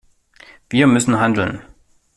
Wir 0.67 0.87
müssen 0.87 1.19
handeln. 1.19 1.61